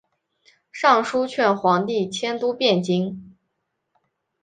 [0.71, 3.37] 上书劝皇帝迁都汴京。